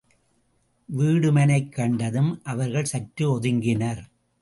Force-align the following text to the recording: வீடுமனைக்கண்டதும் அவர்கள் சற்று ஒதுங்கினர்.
வீடுமனைக்கண்டதும் 0.89 2.31
அவர்கள் 2.43 2.83
சற்று 2.83 3.39
ஒதுங்கினர். 3.39 4.03